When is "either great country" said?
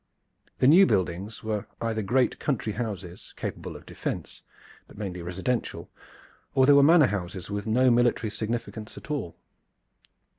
1.79-2.73